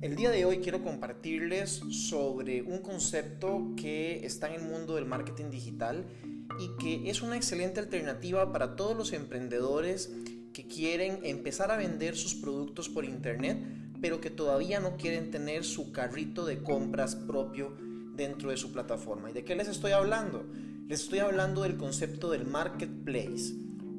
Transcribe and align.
El 0.00 0.14
día 0.14 0.30
de 0.30 0.44
hoy 0.44 0.58
quiero 0.58 0.84
compartirles 0.84 1.82
sobre 1.90 2.62
un 2.62 2.78
concepto 2.78 3.72
que 3.76 4.24
está 4.24 4.46
en 4.46 4.60
el 4.60 4.68
mundo 4.68 4.94
del 4.94 5.06
marketing 5.06 5.50
digital 5.50 6.06
y 6.60 6.82
que 6.82 7.10
es 7.10 7.20
una 7.20 7.36
excelente 7.36 7.80
alternativa 7.80 8.52
para 8.52 8.76
todos 8.76 8.96
los 8.96 9.12
emprendedores 9.12 10.12
que 10.52 10.68
quieren 10.68 11.18
empezar 11.24 11.72
a 11.72 11.76
vender 11.76 12.16
sus 12.16 12.36
productos 12.36 12.88
por 12.88 13.04
internet, 13.04 13.58
pero 14.00 14.20
que 14.20 14.30
todavía 14.30 14.78
no 14.78 14.96
quieren 14.96 15.32
tener 15.32 15.64
su 15.64 15.90
carrito 15.90 16.46
de 16.46 16.62
compras 16.62 17.16
propio 17.16 17.76
dentro 18.14 18.50
de 18.50 18.56
su 18.56 18.72
plataforma. 18.72 19.30
¿Y 19.30 19.32
de 19.32 19.44
qué 19.44 19.56
les 19.56 19.66
estoy 19.66 19.90
hablando? 19.90 20.46
Les 20.88 21.02
estoy 21.02 21.18
hablando 21.18 21.64
del 21.64 21.76
concepto 21.76 22.30
del 22.30 22.46
marketplace. 22.46 23.54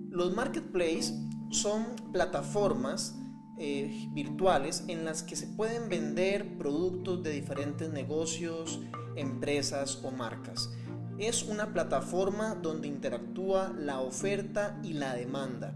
Los 0.09 0.35
marketplaces 0.35 1.13
son 1.51 1.85
plataformas 2.11 3.15
eh, 3.59 4.09
virtuales 4.13 4.85
en 4.87 5.05
las 5.05 5.21
que 5.21 5.35
se 5.35 5.45
pueden 5.45 5.87
vender 5.87 6.57
productos 6.57 7.21
de 7.21 7.29
diferentes 7.29 7.91
negocios, 7.91 8.79
empresas 9.15 9.99
o 10.03 10.09
marcas. 10.09 10.71
Es 11.19 11.43
una 11.43 11.73
plataforma 11.73 12.55
donde 12.55 12.87
interactúa 12.87 13.71
la 13.77 13.99
oferta 13.99 14.79
y 14.83 14.93
la 14.93 15.13
demanda, 15.13 15.75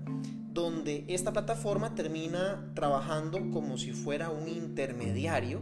donde 0.52 1.06
esta 1.08 1.32
plataforma 1.32 1.94
termina 1.94 2.72
trabajando 2.74 3.52
como 3.52 3.78
si 3.78 3.92
fuera 3.92 4.32
un 4.32 4.48
intermediario, 4.48 5.62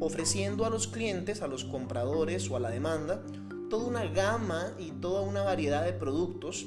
ofreciendo 0.00 0.64
a 0.64 0.70
los 0.70 0.88
clientes, 0.88 1.42
a 1.42 1.48
los 1.48 1.64
compradores 1.64 2.50
o 2.50 2.56
a 2.56 2.60
la 2.60 2.70
demanda, 2.70 3.22
toda 3.68 3.86
una 3.86 4.04
gama 4.06 4.72
y 4.78 4.90
toda 4.92 5.22
una 5.22 5.42
variedad 5.42 5.84
de 5.84 5.92
productos 5.92 6.66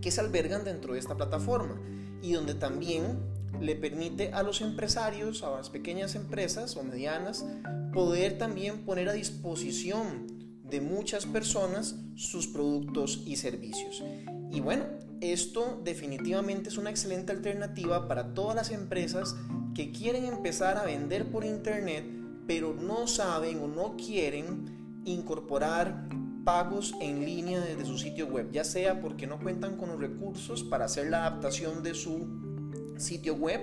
que 0.00 0.10
se 0.10 0.20
albergan 0.20 0.64
dentro 0.64 0.94
de 0.94 0.98
esta 0.98 1.16
plataforma 1.16 1.80
y 2.22 2.32
donde 2.32 2.54
también 2.54 3.20
le 3.60 3.76
permite 3.76 4.32
a 4.32 4.42
los 4.42 4.60
empresarios, 4.60 5.42
a 5.42 5.50
las 5.50 5.70
pequeñas 5.70 6.14
empresas 6.14 6.76
o 6.76 6.82
medianas, 6.82 7.44
poder 7.92 8.38
también 8.38 8.84
poner 8.84 9.08
a 9.08 9.12
disposición 9.12 10.26
de 10.64 10.80
muchas 10.80 11.26
personas 11.26 11.96
sus 12.16 12.48
productos 12.48 13.22
y 13.26 13.36
servicios. 13.36 14.02
Y 14.50 14.60
bueno, 14.60 14.86
esto 15.20 15.80
definitivamente 15.84 16.68
es 16.68 16.78
una 16.78 16.90
excelente 16.90 17.32
alternativa 17.32 18.08
para 18.08 18.34
todas 18.34 18.56
las 18.56 18.70
empresas 18.70 19.36
que 19.74 19.92
quieren 19.92 20.24
empezar 20.24 20.76
a 20.76 20.84
vender 20.84 21.30
por 21.30 21.44
internet, 21.44 22.04
pero 22.46 22.74
no 22.74 23.06
saben 23.06 23.60
o 23.60 23.68
no 23.68 23.96
quieren 23.96 25.02
incorporar 25.04 26.08
pagos 26.44 26.94
en 27.00 27.24
línea 27.24 27.60
desde 27.60 27.84
su 27.84 27.98
sitio 27.98 28.26
web, 28.26 28.50
ya 28.52 28.64
sea 28.64 29.00
porque 29.00 29.26
no 29.26 29.38
cuentan 29.38 29.76
con 29.76 29.88
los 29.88 29.98
recursos 29.98 30.62
para 30.62 30.84
hacer 30.84 31.10
la 31.10 31.26
adaptación 31.26 31.82
de 31.82 31.94
su 31.94 32.28
sitio 32.96 33.34
web 33.34 33.60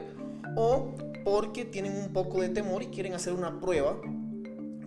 o 0.55 0.95
porque 1.23 1.65
tienen 1.65 1.95
un 1.95 2.11
poco 2.13 2.41
de 2.41 2.49
temor 2.49 2.83
y 2.83 2.87
quieren 2.87 3.13
hacer 3.13 3.33
una 3.33 3.59
prueba 3.59 4.01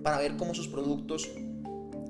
para 0.02 0.18
ver 0.18 0.36
cómo 0.36 0.54
sus 0.54 0.68
productos 0.68 1.30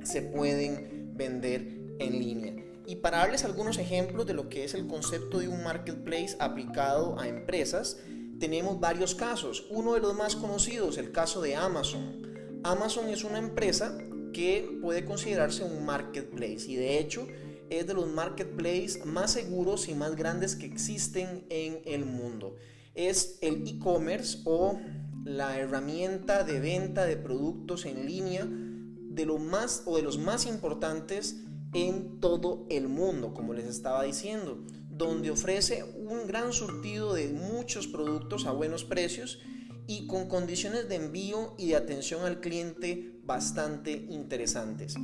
se 0.03 0.23
pueden 0.23 1.13
vender 1.17 1.81
en 1.99 2.19
línea. 2.19 2.55
Y 2.87 2.97
para 2.97 3.19
darles 3.19 3.45
algunos 3.45 3.79
ejemplos 3.79 4.27
de 4.27 4.35
lo 4.35 4.49
que 4.49 4.65
es 4.65 4.75
el 4.75 4.87
concepto 4.87 5.39
de 5.39 5.49
un 5.49 5.63
marketplace 5.63 6.37
aplicado 6.39 7.19
a 7.19 7.29
empresas, 7.29 7.99
tenemos 8.39 8.81
varios 8.81 9.15
casos. 9.15 9.67
Uno 9.71 9.95
de 9.95 10.01
los 10.01 10.15
más 10.15 10.37
conocidos, 10.37 10.99
el 10.99 11.13
caso 11.13 11.41
de 11.41 11.57
Amazon. 11.57 12.61
Amazon 12.63 13.09
es 13.09 13.25
una 13.25 13.39
empresa 13.39 13.97
que 14.35 14.79
puede 14.83 15.07
considerarse 15.07 15.65
un 15.65 15.87
marketplace 15.87 16.67
y 16.69 16.77
de 16.77 16.99
hecho 16.99 17.27
es 17.71 17.87
de 17.87 17.95
los 17.95 18.09
marketplaces 18.09 19.07
más 19.07 19.33
seguros 19.33 19.89
y 19.89 19.95
más 19.95 20.15
grandes 20.17 20.57
que 20.57 20.67
existen 20.67 21.47
en 21.49 21.81
el 21.87 22.05
mundo. 22.05 22.57
Es 22.95 23.39
el 23.41 23.67
e-commerce 23.67 24.41
o 24.45 24.79
la 25.25 25.59
herramienta 25.59 26.45
de 26.45 26.61
venta 26.61 27.07
de 27.07 27.17
productos 27.17 27.87
en 27.87 28.05
línea 28.05 28.47
de 28.47 29.27
más 29.27 29.83
o 29.87 29.97
de 29.97 30.03
los 30.03 30.19
más 30.19 30.45
importantes 30.45 31.37
en 31.73 32.21
todo 32.21 32.67
el 32.69 32.89
mundo, 32.89 33.33
como 33.33 33.55
les 33.55 33.67
estaba 33.67 34.05
diciendo, 34.05 34.65
donde 34.91 35.31
ofrece 35.31 35.85
un 35.97 36.27
gran 36.27 36.53
surtido 36.53 37.15
de 37.15 37.29
muchos 37.29 37.87
productos 37.87 38.47
a 38.47 38.53
buenos 38.53 38.85
precios 38.85 39.41
y 39.87 40.07
con 40.07 40.29
condiciones 40.29 40.89
de 40.89 40.97
envío 40.97 41.55
y 41.59 41.69
de 41.69 41.77
atención 41.77 42.25
al 42.25 42.41
cliente 42.41 43.14
bastante 43.27 44.07
interesantes. 44.11 44.95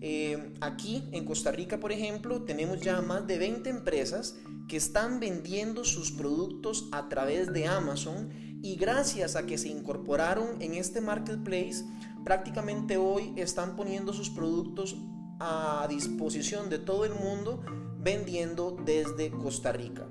Eh, 0.00 0.52
aquí 0.60 1.08
en 1.12 1.24
Costa 1.24 1.52
Rica, 1.52 1.78
por 1.78 1.92
ejemplo, 1.92 2.42
tenemos 2.42 2.80
ya 2.80 3.00
más 3.00 3.26
de 3.26 3.38
20 3.38 3.70
empresas 3.70 4.36
que 4.68 4.76
están 4.76 5.20
vendiendo 5.20 5.84
sus 5.84 6.12
productos 6.12 6.88
a 6.92 7.08
través 7.08 7.52
de 7.52 7.66
Amazon 7.66 8.30
y 8.62 8.76
gracias 8.76 9.36
a 9.36 9.46
que 9.46 9.58
se 9.58 9.68
incorporaron 9.68 10.60
en 10.60 10.74
este 10.74 11.00
marketplace, 11.00 11.84
prácticamente 12.24 12.96
hoy 12.96 13.32
están 13.36 13.76
poniendo 13.76 14.12
sus 14.12 14.30
productos 14.30 14.96
a 15.40 15.86
disposición 15.88 16.68
de 16.68 16.78
todo 16.78 17.04
el 17.04 17.14
mundo 17.14 17.64
vendiendo 17.98 18.76
desde 18.84 19.30
Costa 19.30 19.72
Rica. 19.72 20.06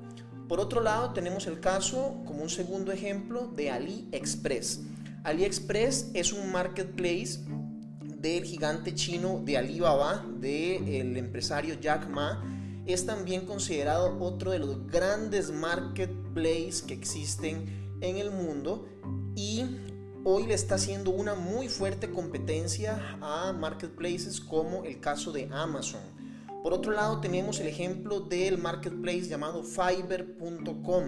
Por 0.47 0.59
otro 0.59 0.81
lado, 0.81 1.13
tenemos 1.13 1.45
el 1.45 1.59
caso, 1.59 2.23
como 2.25 2.41
un 2.41 2.49
segundo 2.49 2.91
ejemplo, 2.91 3.47
de 3.55 3.69
AliExpress. 3.69 4.81
AliExpress 5.23 6.09
es 6.15 6.33
un 6.33 6.51
marketplace 6.51 7.39
del 8.21 8.43
gigante 8.43 8.93
chino 8.93 9.41
de 9.43 9.57
Alibaba, 9.57 10.25
del 10.39 11.15
empresario 11.17 11.79
Jack 11.79 12.09
Ma. 12.09 12.43
Es 12.85 13.05
también 13.05 13.45
considerado 13.45 14.17
otro 14.19 14.51
de 14.51 14.59
los 14.59 14.87
grandes 14.87 15.51
marketplaces 15.51 16.81
que 16.81 16.93
existen 16.93 17.97
en 18.01 18.17
el 18.17 18.31
mundo 18.31 18.87
y 19.35 19.65
hoy 20.23 20.47
le 20.47 20.53
está 20.53 20.75
haciendo 20.75 21.11
una 21.11 21.35
muy 21.35 21.69
fuerte 21.69 22.09
competencia 22.09 23.17
a 23.21 23.53
marketplaces 23.53 24.41
como 24.41 24.83
el 24.83 24.99
caso 24.99 25.31
de 25.31 25.47
Amazon. 25.51 26.01
Por 26.63 26.73
otro 26.73 26.91
lado, 26.91 27.21
tenemos 27.21 27.59
el 27.59 27.67
ejemplo 27.67 28.19
del 28.19 28.57
marketplace 28.57 29.29
llamado 29.29 29.63
Fiverr.com. 29.63 31.03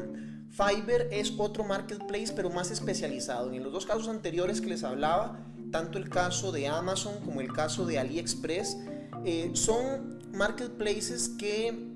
Fiverr 0.49 1.07
es 1.11 1.33
otro 1.37 1.63
marketplace, 1.63 2.31
pero 2.33 2.49
más 2.49 2.71
especializado. 2.71 3.51
En 3.51 3.63
los 3.63 3.73
dos 3.73 3.85
casos 3.85 4.07
anteriores 4.07 4.61
que 4.61 4.67
les 4.67 4.83
hablaba, 4.83 5.39
tanto 5.71 5.97
el 5.97 6.09
caso 6.09 6.51
de 6.51 6.67
Amazon 6.67 7.13
como 7.23 7.41
el 7.41 7.51
caso 7.51 7.85
de 7.85 7.99
AliExpress, 7.99 8.77
eh, 9.25 9.51
son 9.53 10.19
marketplaces 10.33 11.29
que 11.29 11.91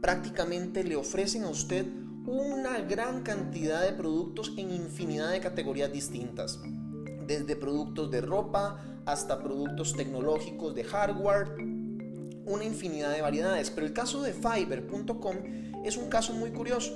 prácticamente 0.00 0.84
le 0.84 0.96
ofrecen 0.96 1.44
a 1.44 1.48
usted 1.48 1.86
una 2.26 2.78
gran 2.80 3.22
cantidad 3.22 3.82
de 3.82 3.92
productos 3.92 4.52
en 4.56 4.70
infinidad 4.70 5.30
de 5.30 5.40
categorías 5.40 5.92
distintas, 5.92 6.60
desde 7.26 7.56
productos 7.56 8.10
de 8.10 8.20
ropa 8.20 8.84
hasta 9.06 9.42
productos 9.42 9.94
tecnológicos 9.94 10.74
de 10.74 10.84
hardware, 10.84 11.56
una 12.44 12.64
infinidad 12.64 13.12
de 13.12 13.22
variedades. 13.22 13.70
Pero 13.70 13.86
el 13.86 13.92
caso 13.92 14.22
de 14.22 14.32
Fiverr.com 14.32 15.36
es 15.84 15.96
un 15.96 16.08
caso 16.08 16.32
muy 16.32 16.50
curioso. 16.50 16.94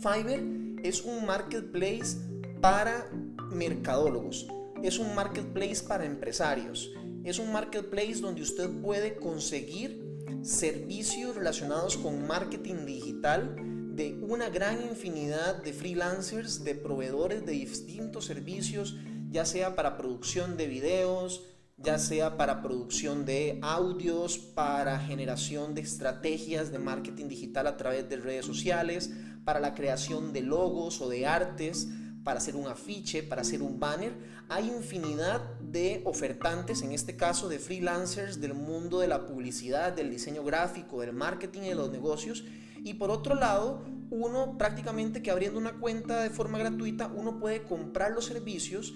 Fiverr 0.00 0.78
es 0.84 1.02
un 1.02 1.26
marketplace 1.26 2.18
para 2.60 3.08
mercadólogos, 3.50 4.46
es 4.82 4.98
un 4.98 5.14
marketplace 5.14 5.82
para 5.86 6.04
empresarios, 6.04 6.92
es 7.24 7.38
un 7.38 7.52
marketplace 7.52 8.20
donde 8.20 8.42
usted 8.42 8.70
puede 8.80 9.16
conseguir 9.16 10.06
servicios 10.42 11.34
relacionados 11.36 11.96
con 11.96 12.26
marketing 12.26 12.86
digital 12.86 13.56
de 13.94 14.14
una 14.22 14.48
gran 14.48 14.80
infinidad 14.82 15.62
de 15.62 15.72
freelancers, 15.72 16.62
de 16.62 16.74
proveedores 16.74 17.44
de 17.44 17.52
distintos 17.52 18.26
servicios, 18.26 18.96
ya 19.30 19.44
sea 19.44 19.74
para 19.74 19.96
producción 19.96 20.56
de 20.56 20.68
videos, 20.68 21.42
ya 21.76 21.98
sea 21.98 22.36
para 22.36 22.62
producción 22.62 23.24
de 23.24 23.58
audios, 23.62 24.38
para 24.38 25.00
generación 25.00 25.74
de 25.74 25.80
estrategias 25.80 26.72
de 26.72 26.78
marketing 26.78 27.28
digital 27.28 27.66
a 27.66 27.76
través 27.76 28.08
de 28.08 28.16
redes 28.16 28.46
sociales, 28.46 29.10
para 29.44 29.60
la 29.60 29.74
creación 29.74 30.32
de 30.32 30.42
logos 30.42 31.00
o 31.00 31.08
de 31.08 31.26
artes, 31.26 31.88
para 32.28 32.40
hacer 32.40 32.56
un 32.56 32.66
afiche, 32.66 33.22
para 33.22 33.40
hacer 33.40 33.62
un 33.62 33.80
banner. 33.80 34.12
Hay 34.50 34.68
infinidad 34.68 35.40
de 35.60 36.02
ofertantes, 36.04 36.82
en 36.82 36.92
este 36.92 37.16
caso 37.16 37.48
de 37.48 37.58
freelancers 37.58 38.38
del 38.38 38.52
mundo 38.52 39.00
de 39.00 39.08
la 39.08 39.26
publicidad, 39.26 39.94
del 39.94 40.10
diseño 40.10 40.44
gráfico, 40.44 41.00
del 41.00 41.14
marketing 41.14 41.62
y 41.62 41.68
de 41.70 41.74
los 41.74 41.90
negocios. 41.90 42.44
Y 42.84 42.92
por 42.92 43.10
otro 43.10 43.34
lado, 43.34 43.82
uno 44.10 44.58
prácticamente 44.58 45.22
que 45.22 45.30
abriendo 45.30 45.58
una 45.58 45.78
cuenta 45.80 46.22
de 46.22 46.28
forma 46.28 46.58
gratuita, 46.58 47.10
uno 47.16 47.40
puede 47.40 47.62
comprar 47.62 48.12
los 48.12 48.26
servicios 48.26 48.92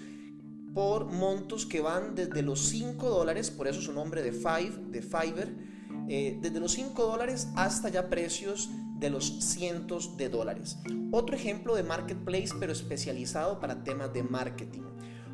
por 0.75 1.05
montos 1.07 1.65
que 1.65 1.81
van 1.81 2.13
desde 2.13 2.43
los 2.43 2.59
5 2.67 3.09
dólares, 3.09 3.49
por 3.49 3.67
eso 3.67 3.81
su 3.81 3.93
nombre 3.93 4.21
de 4.21 4.31
Five, 4.31 4.73
de 4.91 5.01
Fiverr, 5.01 5.55
eh, 6.07 6.37
desde 6.39 6.59
los 6.59 6.73
5 6.73 7.03
dólares 7.03 7.47
hasta 7.55 7.89
ya 7.89 8.11
precios 8.11 8.69
de 9.03 9.09
los 9.09 9.25
cientos 9.41 10.15
de 10.15 10.29
dólares. 10.29 10.77
Otro 11.11 11.35
ejemplo 11.35 11.75
de 11.75 11.83
marketplace, 11.83 12.51
pero 12.57 12.71
especializado 12.71 13.59
para 13.59 13.83
temas 13.83 14.13
de 14.13 14.23
marketing. 14.23 14.83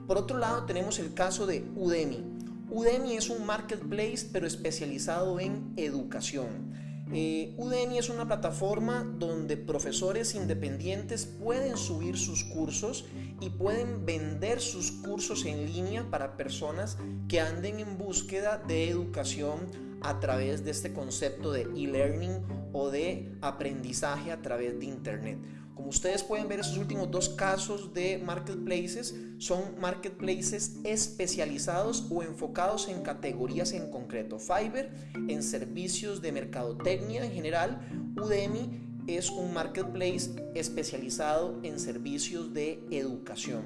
Por 0.08 0.18
otro 0.18 0.40
lado, 0.40 0.66
tenemos 0.66 0.98
el 0.98 1.14
caso 1.14 1.46
de 1.46 1.70
Udemy. 1.76 2.26
Udemy 2.72 3.16
es 3.16 3.30
un 3.30 3.46
marketplace 3.46 4.28
pero 4.34 4.48
especializado 4.48 5.40
en 5.40 5.72
educación. 5.78 6.74
Eh, 7.14 7.54
Udemy 7.58 8.00
es 8.00 8.10
una 8.10 8.26
plataforma 8.26 9.04
donde 9.04 9.56
profesores 9.56 10.34
independientes 10.34 11.28
pueden 11.28 11.78
subir 11.78 12.18
sus 12.18 12.44
cursos 12.46 13.06
y 13.40 13.52
pueden 13.52 14.04
vender 14.04 14.62
sus 14.62 14.92
cursos 14.92 15.46
en 15.46 15.68
línea 15.68 16.10
para 16.10 16.38
personas 16.38 16.98
que 17.28 17.40
anden 17.40 17.80
en 17.80 18.00
búsqueda 18.00 18.64
de 18.68 18.90
educación 18.90 19.89
a 20.02 20.20
través 20.20 20.64
de 20.64 20.72
este 20.72 20.94
concepto 20.94 21.52
de 21.52 21.62
e-learning 21.62 22.44
o 22.74 22.90
de 22.90 23.32
aprendizaje 23.42 24.32
a 24.32 24.42
través 24.42 24.80
de 24.80 24.86
Internet. 24.86 25.40
Como 25.80 25.92
ustedes 25.92 26.24
pueden 26.24 26.50
ver, 26.50 26.60
esos 26.60 26.78
últimos 26.78 27.10
dos 27.10 27.30
casos 27.30 27.94
de 27.94 28.18
marketplaces 28.18 29.16
son 29.38 29.80
marketplaces 29.80 30.76
especializados 30.84 32.06
o 32.10 32.22
enfocados 32.22 32.90
en 32.90 33.02
categorías 33.02 33.72
en 33.72 33.90
concreto. 33.90 34.40
Fiverr 34.40 34.92
en 35.30 35.42
servicios 35.42 36.22
de 36.22 36.34
mercadotecnia 36.34 37.24
en 37.24 37.32
general. 37.32 37.80
Udemy 38.18 39.06
es 39.08 39.30
un 39.30 39.54
marketplace 39.54 40.32
especializado 40.54 41.60
en 41.64 41.80
servicios 41.80 42.54
de 42.54 42.84
educación. 42.92 43.64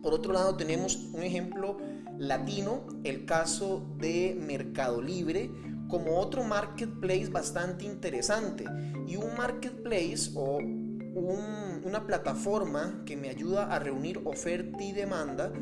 Por 0.00 0.14
otro 0.14 0.32
lado, 0.32 0.56
tenemos 0.56 0.96
un 1.12 1.22
ejemplo 1.22 1.78
latino, 2.28 2.86
el 3.04 3.24
caso 3.24 3.84
de 3.98 4.38
Mercado 4.40 5.02
Libre, 5.02 5.50
como 5.88 6.18
otro 6.18 6.44
marketplace 6.44 7.28
bastante 7.28 7.84
interesante. 7.84 8.64
Y 9.06 9.16
un 9.16 9.36
marketplace 9.36 10.30
o 10.34 10.58
una 10.58 12.06
plataforma 12.06 13.02
que 13.04 13.16
me 13.16 13.28
ayuda 13.28 13.74
a 13.74 13.78
reunir 13.78 14.20
oferta 14.24 14.82
y 14.82 14.92
demanda 14.92 15.52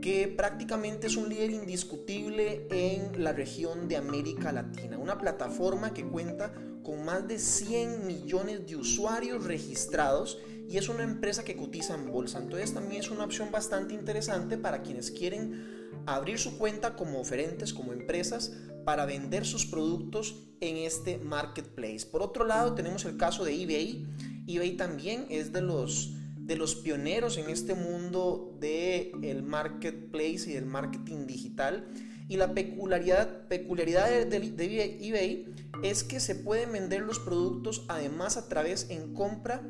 que 0.00 0.28
prácticamente 0.28 1.08
es 1.08 1.16
un 1.16 1.28
líder 1.28 1.50
indiscutible 1.50 2.66
en 2.70 3.22
la 3.22 3.32
región 3.32 3.88
de 3.88 3.96
América 3.96 4.50
Latina. 4.52 4.96
Una 4.96 5.18
plataforma 5.18 5.92
que 5.92 6.04
cuenta 6.04 6.52
con 6.82 7.04
más 7.04 7.28
de 7.28 7.38
100 7.38 8.06
millones 8.06 8.66
de 8.66 8.76
usuarios 8.76 9.44
registrados 9.44 10.38
y 10.68 10.78
es 10.78 10.88
una 10.88 11.02
empresa 11.02 11.44
que 11.44 11.56
cotiza 11.56 11.94
en 11.94 12.10
bolsa. 12.10 12.38
Entonces 12.38 12.72
también 12.72 13.00
es 13.00 13.10
una 13.10 13.24
opción 13.24 13.50
bastante 13.50 13.94
interesante 13.94 14.56
para 14.56 14.82
quienes 14.82 15.10
quieren 15.10 15.77
abrir 16.14 16.38
su 16.38 16.58
cuenta 16.58 16.96
como 16.96 17.20
oferentes, 17.20 17.72
como 17.72 17.92
empresas, 17.92 18.52
para 18.84 19.06
vender 19.06 19.44
sus 19.44 19.66
productos 19.66 20.48
en 20.60 20.76
este 20.78 21.18
marketplace. 21.18 22.06
Por 22.06 22.22
otro 22.22 22.44
lado, 22.44 22.74
tenemos 22.74 23.04
el 23.04 23.16
caso 23.16 23.44
de 23.44 23.62
eBay 23.62 24.06
eBay 24.48 24.78
también 24.78 25.26
es 25.28 25.52
de 25.52 25.60
los, 25.60 26.14
de 26.38 26.56
los 26.56 26.74
pioneros 26.74 27.36
en 27.36 27.50
este 27.50 27.74
mundo 27.74 28.56
del 28.58 29.22
el 29.22 29.42
marketplace 29.42 30.44
y 30.46 30.52
del 30.54 30.64
marketing 30.64 31.26
digital. 31.26 31.86
Y 32.28 32.38
la 32.38 32.54
peculiaridad, 32.54 33.46
peculiaridad 33.48 34.08
de, 34.08 34.40
de, 34.40 35.06
eBay 35.06 35.54
es 35.82 36.02
que 36.02 36.18
se 36.18 36.34
pueden 36.34 36.72
vender 36.72 37.02
los 37.02 37.18
productos 37.18 37.84
además 37.88 38.38
a 38.38 38.48
través 38.48 38.88
en 38.88 39.12
compra, 39.12 39.62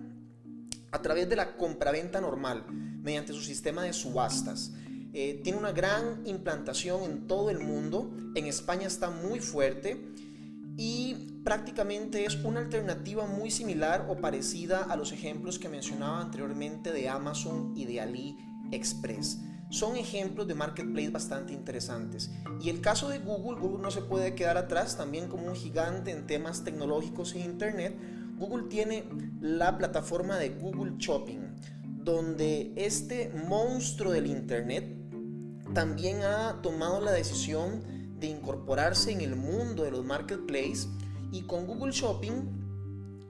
a 0.92 1.02
través 1.02 1.28
de 1.28 1.34
la 1.34 1.56
compraventa 1.56 2.20
normal, 2.20 2.64
mediante 3.02 3.32
su 3.32 3.40
sistema 3.40 3.82
de 3.82 3.92
subastas. 3.92 4.72
Eh, 5.20 5.40
tiene 5.42 5.58
una 5.58 5.72
gran 5.72 6.22
implantación 6.26 7.02
en 7.02 7.26
todo 7.26 7.50
el 7.50 7.58
mundo. 7.58 8.08
En 8.36 8.46
España 8.46 8.86
está 8.86 9.10
muy 9.10 9.40
fuerte 9.40 10.00
y 10.76 11.40
prácticamente 11.42 12.24
es 12.24 12.36
una 12.36 12.60
alternativa 12.60 13.26
muy 13.26 13.50
similar 13.50 14.06
o 14.08 14.20
parecida 14.20 14.84
a 14.84 14.94
los 14.94 15.10
ejemplos 15.10 15.58
que 15.58 15.68
mencionaba 15.68 16.20
anteriormente 16.20 16.92
de 16.92 17.08
Amazon 17.08 17.72
y 17.76 17.86
de 17.86 18.00
AliExpress. 18.00 19.40
Son 19.70 19.96
ejemplos 19.96 20.46
de 20.46 20.54
marketplace 20.54 21.10
bastante 21.10 21.52
interesantes. 21.52 22.30
Y 22.62 22.70
el 22.70 22.80
caso 22.80 23.08
de 23.08 23.18
Google, 23.18 23.58
Google 23.58 23.82
no 23.82 23.90
se 23.90 24.02
puede 24.02 24.36
quedar 24.36 24.56
atrás, 24.56 24.96
también 24.96 25.26
como 25.26 25.48
un 25.48 25.56
gigante 25.56 26.12
en 26.12 26.28
temas 26.28 26.62
tecnológicos 26.62 27.34
e 27.34 27.40
Internet. 27.40 27.98
Google 28.38 28.68
tiene 28.68 29.02
la 29.40 29.78
plataforma 29.78 30.38
de 30.38 30.50
Google 30.50 30.92
Shopping, 30.98 31.40
donde 32.04 32.72
este 32.76 33.32
monstruo 33.48 34.12
del 34.12 34.28
Internet 34.28 34.97
también 35.74 36.22
ha 36.22 36.60
tomado 36.62 37.00
la 37.00 37.12
decisión 37.12 37.82
de 38.18 38.28
incorporarse 38.28 39.12
en 39.12 39.20
el 39.20 39.36
mundo 39.36 39.84
de 39.84 39.90
los 39.90 40.04
marketplaces 40.04 40.88
y 41.30 41.42
con 41.42 41.66
Google 41.66 41.92
Shopping 41.92 42.58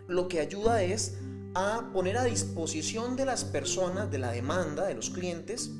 lo 0.07 0.29
que 0.29 0.41
ayuda 0.41 0.83
es 0.83 1.19
a 1.55 1.91
poner 1.93 2.17
a 2.17 2.25
disposición 2.25 3.17
de 3.17 3.25
las 3.25 3.45
personas, 3.45 4.11
de 4.11 4.19
la 4.19 4.31
demanda, 4.31 4.87
de 4.87 4.95
los 4.95 5.11
clientes, 5.11 5.71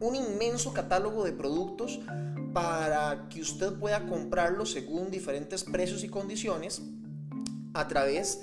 un 0.00 0.14
inmenso 0.14 0.72
catálogo 0.72 1.24
de 1.24 1.32
productos 1.32 2.00
para 2.52 3.28
que 3.28 3.40
usted 3.40 3.74
pueda 3.74 4.06
comprarlos 4.06 4.72
según 4.72 5.10
diferentes 5.10 5.64
precios 5.64 6.04
y 6.04 6.08
condiciones 6.08 6.82
a 7.74 7.86
través 7.88 8.42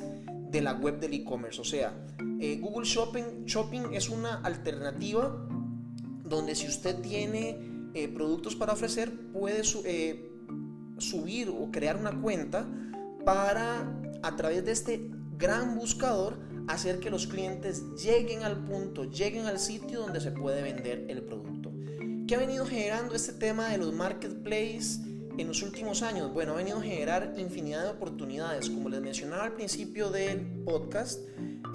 de 0.50 0.62
la 0.62 0.74
web 0.74 1.00
del 1.00 1.14
e-commerce. 1.14 1.60
O 1.60 1.64
sea, 1.64 1.94
eh, 2.40 2.60
Google 2.62 2.86
Shopping, 2.86 3.46
Shopping 3.46 3.94
es 3.94 4.10
una 4.10 4.36
alternativa 4.42 5.48
donde 6.24 6.56
si 6.56 6.68
usted 6.68 7.00
tiene 7.02 7.90
eh, 7.94 8.08
productos 8.08 8.56
para 8.56 8.74
ofrecer, 8.74 9.12
puede 9.32 9.62
eh, 9.86 10.32
subir 10.98 11.50
o 11.50 11.70
crear 11.72 11.98
una 11.98 12.20
cuenta 12.22 12.68
para 13.26 14.02
a 14.22 14.36
través 14.36 14.66
de 14.66 14.72
este 14.72 15.10
gran 15.38 15.78
buscador 15.78 16.40
hacer 16.68 17.00
que 17.00 17.10
los 17.10 17.28
clientes 17.28 17.84
lleguen 17.96 18.44
al 18.44 18.64
punto, 18.64 19.06
lleguen 19.06 19.46
al 19.46 19.60
sitio 19.60 20.02
donde 20.02 20.22
se 20.22 20.32
puede 20.32 20.62
vender 20.62 21.06
el 21.10 21.24
producto. 21.24 21.72
¿Qué 22.28 22.36
ha 22.36 22.40
venido 22.40 22.66
generando 22.66 23.16
este 23.16 23.34
tema 23.34 23.70
de 23.70 23.78
los 23.78 23.94
marketplaces 23.94 25.02
en 25.38 25.48
los 25.48 25.62
últimos 25.62 26.02
años? 26.02 26.34
Bueno, 26.34 26.54
ha 26.54 26.56
venido 26.56 26.78
a 26.78 26.82
generar 26.82 27.34
infinidad 27.38 27.84
de 27.84 27.90
oportunidades. 27.90 28.70
Como 28.70 28.88
les 28.88 29.02
mencionaba 29.02 29.44
al 29.44 29.54
principio 29.54 30.10
del 30.10 30.64
podcast, 30.64 31.20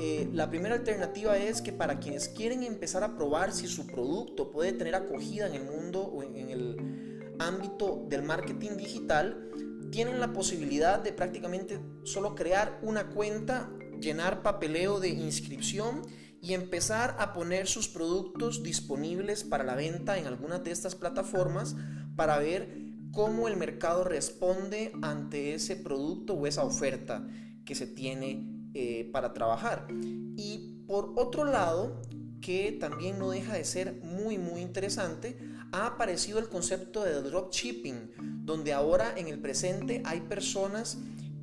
eh, 0.01 0.29
la 0.33 0.49
primera 0.49 0.77
alternativa 0.77 1.37
es 1.37 1.61
que 1.61 1.73
para 1.73 1.99
quienes 1.99 2.29
quieren 2.29 2.63
empezar 2.63 3.03
a 3.03 3.17
probar 3.17 3.53
si 3.53 3.67
su 3.67 3.87
producto 3.87 4.53
puede 4.53 4.73
tener 4.73 4.95
acogida 4.95 5.49
en 5.49 5.55
el 5.55 5.65
mundo 5.65 6.03
o 6.03 6.23
en, 6.23 6.51
el 6.51 7.35
ámbito 7.41 8.07
del 8.09 8.23
marketing 8.23 8.77
digital, 8.77 9.51
tienen 9.91 10.21
la 10.21 10.33
posibilidad 10.33 11.01
de 11.01 11.13
prácticamente 11.13 11.81
solo 12.05 12.37
crear 12.37 12.79
una 12.83 13.11
cuenta, 13.11 13.73
llenar 14.01 14.43
papeleo 14.43 15.01
de 15.01 15.09
inscripción 15.09 16.03
y 16.41 16.55
empezar 16.55 17.17
a 17.19 17.33
poner 17.33 17.67
sus 17.67 17.89
productos 17.89 18.63
disponibles 18.63 19.43
para 19.43 19.65
la 19.65 19.75
venta 19.75 20.17
en 20.19 20.27
algunas 20.27 20.63
de 20.63 20.71
estas 20.71 20.95
plataformas 20.95 21.75
para 22.15 22.39
ver 22.39 22.69
cómo 23.11 23.49
el 23.49 23.57
mercado 23.57 24.05
responde 24.05 24.93
ante 25.03 25.55
ese 25.55 25.75
producto 25.75 26.35
o 26.35 26.47
esa 26.47 26.63
oferta 26.63 27.27
que 27.65 27.75
se 27.75 27.87
tiene 27.89 28.58
eh, 28.81 29.09
para 29.11 29.33
trabajar. 29.33 29.89
Y 30.37 30.85
por 30.87 31.13
otro 31.17 31.45
lado, 31.45 32.01
que 32.41 32.71
también 32.71 33.19
no 33.19 33.31
deja 33.31 33.55
de 33.55 33.65
ser 33.65 34.01
muy 34.05 34.39
muy 34.39 34.61
interesante, 34.61 35.37
ha 35.73 35.87
aparecido 35.89 36.39
el 36.39 36.49
concepto 36.49 37.03
de 37.03 37.21
dropshipping, 37.21 38.45
donde 38.45 38.73
ahora 38.73 39.15
en 39.17 39.27
el 39.27 39.41
presente 39.41 40.01
hay 40.05 40.21
personas 40.21 40.99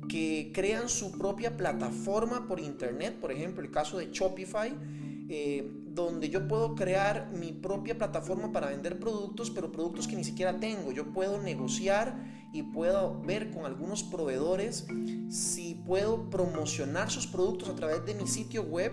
que 0.08 0.50
crean 0.54 0.88
su 0.88 1.12
propia 1.12 1.58
plataforma 1.58 2.48
por 2.48 2.58
internet, 2.58 3.16
por 3.20 3.30
ejemplo 3.30 3.62
el 3.62 3.70
caso 3.70 3.98
de 3.98 4.08
Shopify, 4.10 4.74
eh, 5.28 5.70
donde 5.96 6.28
yo 6.28 6.46
puedo 6.46 6.74
crear 6.74 7.30
mi 7.32 7.52
propia 7.52 7.96
plataforma 7.96 8.52
para 8.52 8.68
vender 8.68 9.00
productos, 9.00 9.50
pero 9.50 9.72
productos 9.72 10.06
que 10.06 10.14
ni 10.14 10.24
siquiera 10.24 10.60
tengo. 10.60 10.92
Yo 10.92 11.12
puedo 11.12 11.40
negociar 11.40 12.22
y 12.52 12.62
puedo 12.62 13.20
ver 13.22 13.50
con 13.50 13.64
algunos 13.64 14.02
proveedores 14.02 14.86
si 15.30 15.74
puedo 15.86 16.28
promocionar 16.28 17.10
sus 17.10 17.26
productos 17.26 17.70
a 17.70 17.74
través 17.74 18.04
de 18.04 18.14
mi 18.14 18.26
sitio 18.26 18.62
web 18.62 18.92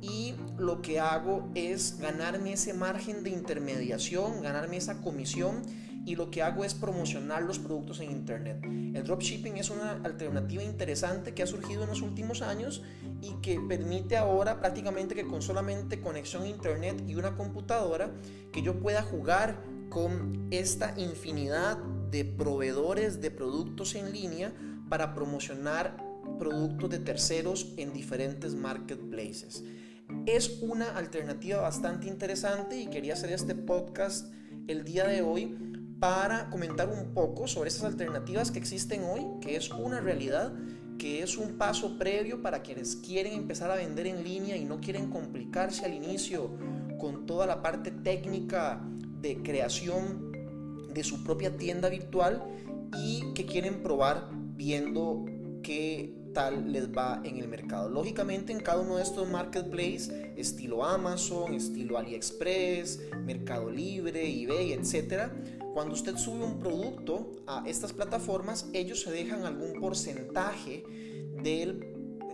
y 0.00 0.34
lo 0.58 0.80
que 0.80 0.98
hago 1.00 1.48
es 1.54 1.98
ganarme 1.98 2.54
ese 2.54 2.72
margen 2.72 3.22
de 3.22 3.30
intermediación, 3.30 4.40
ganarme 4.40 4.78
esa 4.78 5.02
comisión 5.02 5.62
y 6.08 6.16
lo 6.16 6.30
que 6.30 6.42
hago 6.42 6.64
es 6.64 6.72
promocionar 6.72 7.42
los 7.42 7.58
productos 7.58 8.00
en 8.00 8.10
internet. 8.10 8.64
El 8.64 9.04
dropshipping 9.04 9.58
es 9.58 9.68
una 9.68 9.92
alternativa 10.04 10.62
interesante 10.62 11.34
que 11.34 11.42
ha 11.42 11.46
surgido 11.46 11.82
en 11.82 11.90
los 11.90 12.00
últimos 12.00 12.40
años 12.40 12.82
y 13.20 13.34
que 13.42 13.60
permite 13.60 14.16
ahora 14.16 14.58
prácticamente 14.58 15.14
que 15.14 15.26
con 15.26 15.42
solamente 15.42 16.00
conexión 16.00 16.44
a 16.44 16.48
internet 16.48 17.04
y 17.06 17.14
una 17.16 17.36
computadora 17.36 18.10
que 18.52 18.62
yo 18.62 18.80
pueda 18.80 19.02
jugar 19.02 19.62
con 19.90 20.48
esta 20.50 20.94
infinidad 20.98 21.76
de 22.10 22.24
proveedores 22.24 23.20
de 23.20 23.30
productos 23.30 23.94
en 23.94 24.10
línea 24.10 24.54
para 24.88 25.12
promocionar 25.14 25.94
productos 26.38 26.88
de 26.88 27.00
terceros 27.00 27.74
en 27.76 27.92
diferentes 27.92 28.54
marketplaces. 28.54 29.62
Es 30.24 30.62
una 30.62 30.96
alternativa 30.96 31.60
bastante 31.60 32.08
interesante 32.08 32.80
y 32.80 32.86
quería 32.86 33.12
hacer 33.12 33.30
este 33.30 33.54
podcast 33.54 34.32
el 34.68 34.84
día 34.84 35.06
de 35.06 35.20
hoy 35.20 35.77
para 36.00 36.48
comentar 36.50 36.88
un 36.88 37.12
poco 37.12 37.46
sobre 37.48 37.68
esas 37.68 37.84
alternativas 37.84 38.50
que 38.50 38.58
existen 38.58 39.02
hoy, 39.04 39.26
que 39.40 39.56
es 39.56 39.70
una 39.70 40.00
realidad, 40.00 40.52
que 40.98 41.22
es 41.22 41.36
un 41.36 41.58
paso 41.58 41.98
previo 41.98 42.42
para 42.42 42.62
quienes 42.62 42.96
quieren 42.96 43.32
empezar 43.32 43.70
a 43.70 43.76
vender 43.76 44.06
en 44.06 44.24
línea 44.24 44.56
y 44.56 44.64
no 44.64 44.80
quieren 44.80 45.10
complicarse 45.10 45.84
al 45.84 45.94
inicio 45.94 46.50
con 46.98 47.26
toda 47.26 47.46
la 47.46 47.62
parte 47.62 47.90
técnica 47.90 48.80
de 49.20 49.42
creación 49.42 50.32
de 50.92 51.04
su 51.04 51.22
propia 51.24 51.56
tienda 51.56 51.88
virtual 51.88 52.44
y 52.96 53.32
que 53.34 53.46
quieren 53.46 53.82
probar 53.82 54.28
viendo 54.56 55.24
qué 55.62 56.14
tal 56.34 56.72
les 56.72 56.88
va 56.90 57.20
en 57.24 57.38
el 57.38 57.48
mercado. 57.48 57.88
Lógicamente 57.88 58.52
en 58.52 58.60
cada 58.60 58.80
uno 58.80 58.96
de 58.96 59.02
estos 59.02 59.28
marketplaces, 59.28 60.12
estilo 60.36 60.84
Amazon, 60.84 61.54
estilo 61.54 61.98
AliExpress, 61.98 63.00
Mercado 63.24 63.70
Libre, 63.70 64.22
eBay, 64.42 64.72
etc., 64.72 65.30
cuando 65.78 65.94
usted 65.94 66.16
sube 66.16 66.44
un 66.44 66.58
producto 66.58 67.36
a 67.46 67.62
estas 67.64 67.92
plataformas, 67.92 68.66
ellos 68.72 69.00
se 69.02 69.12
dejan 69.12 69.44
algún 69.44 69.78
porcentaje 69.78 70.82
de 71.40 71.78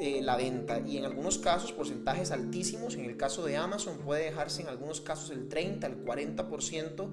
eh, 0.01 0.23
la 0.23 0.39
venta 0.39 0.81
y 0.81 0.97
en 0.97 1.05
algunos 1.05 1.37
casos 1.37 1.71
porcentajes 1.71 2.31
altísimos. 2.31 2.95
En 2.95 3.05
el 3.05 3.19
caso 3.19 3.45
de 3.45 3.59
Amazon 3.59 3.99
puede 3.99 4.25
dejarse 4.25 4.63
en 4.63 4.69
algunos 4.69 5.03
casos 5.03 5.29
el 5.29 5.47
30, 5.51 5.87
el 5.87 6.03
40% 6.07 7.11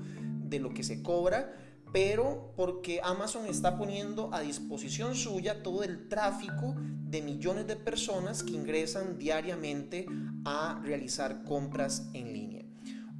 de 0.47 0.59
lo 0.59 0.73
que 0.73 0.83
se 0.83 1.03
cobra 1.03 1.53
pero 1.91 2.53
porque 2.55 3.01
Amazon 3.03 3.47
está 3.47 3.77
poniendo 3.77 4.33
a 4.33 4.39
disposición 4.39 5.13
suya 5.13 5.61
todo 5.61 5.83
el 5.83 6.07
tráfico 6.07 6.73
de 6.77 7.21
millones 7.21 7.67
de 7.67 7.75
personas 7.75 8.43
que 8.43 8.53
ingresan 8.53 9.17
diariamente 9.17 10.05
a 10.45 10.79
realizar 10.81 11.43
compras 11.43 12.09
en 12.13 12.31
línea. 12.31 12.60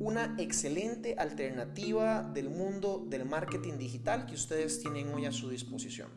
Una 0.03 0.35
excelente 0.39 1.13
alternativa 1.15 2.23
del 2.23 2.49
mundo 2.49 3.05
del 3.07 3.23
marketing 3.23 3.77
digital 3.77 4.25
que 4.25 4.33
ustedes 4.33 4.79
tienen 4.79 5.13
hoy 5.13 5.27
a 5.27 5.31
su 5.31 5.47
disposición. 5.51 6.09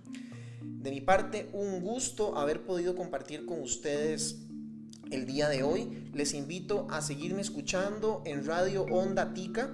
De 0.62 0.90
mi 0.90 1.02
parte, 1.02 1.50
un 1.52 1.82
gusto 1.82 2.38
haber 2.38 2.64
podido 2.64 2.96
compartir 2.96 3.44
con 3.44 3.60
ustedes 3.60 4.46
el 5.10 5.26
día 5.26 5.50
de 5.50 5.64
hoy. 5.64 6.10
Les 6.14 6.32
invito 6.32 6.86
a 6.88 7.02
seguirme 7.02 7.42
escuchando 7.42 8.22
en 8.24 8.46
Radio 8.46 8.84
Onda 8.84 9.34
Tica. 9.34 9.70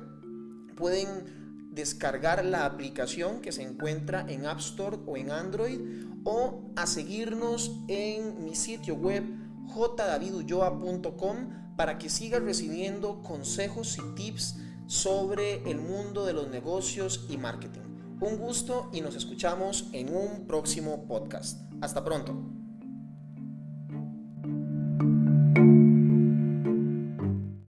Pueden 0.74 1.70
descargar 1.72 2.44
la 2.44 2.66
aplicación 2.66 3.40
que 3.40 3.52
se 3.52 3.62
encuentra 3.62 4.26
en 4.28 4.44
App 4.44 4.58
Store 4.58 4.98
o 5.06 5.16
en 5.16 5.30
Android 5.30 5.78
o 6.24 6.72
a 6.74 6.88
seguirnos 6.88 7.78
en 7.86 8.44
mi 8.44 8.56
sitio 8.56 8.96
web 8.96 9.22
jdavidulloa.com 9.68 11.60
para 11.80 11.96
que 11.96 12.10
sigas 12.10 12.42
recibiendo 12.42 13.22
consejos 13.22 13.96
y 13.96 14.14
tips 14.14 14.56
sobre 14.86 15.62
el 15.70 15.78
mundo 15.78 16.26
de 16.26 16.34
los 16.34 16.50
negocios 16.50 17.24
y 17.30 17.38
marketing. 17.38 17.80
Un 18.20 18.36
gusto 18.36 18.90
y 18.92 19.00
nos 19.00 19.16
escuchamos 19.16 19.88
en 19.94 20.14
un 20.14 20.46
próximo 20.46 21.06
podcast. 21.06 21.62
Hasta 21.80 22.04
pronto. 22.04 22.59